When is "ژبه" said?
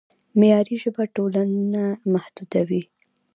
0.83-1.03